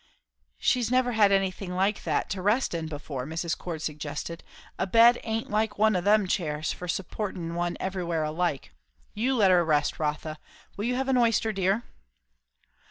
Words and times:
"She's 0.57 0.89
never 0.89 1.11
had 1.11 1.31
anything 1.31 1.75
like 1.75 2.01
that 2.05 2.27
to 2.31 2.41
rest 2.41 2.73
in 2.73 2.87
before," 2.87 3.23
Mrs. 3.27 3.55
Cord 3.55 3.83
suggested. 3.83 4.43
"A 4.79 4.87
bed 4.87 5.19
aint 5.23 5.51
like 5.51 5.77
one 5.77 5.95
o' 5.95 6.01
them 6.01 6.25
chairs, 6.25 6.73
for 6.73 6.87
supportin' 6.87 7.53
one 7.53 7.77
everywhere 7.79 8.23
alike. 8.23 8.73
You 9.13 9.35
let 9.35 9.51
her 9.51 9.63
rest, 9.63 9.99
Rotha. 9.99 10.39
Will 10.75 10.85
you 10.85 10.95
have 10.95 11.07
an 11.07 11.17
oyster, 11.17 11.53
dear?" 11.53 11.83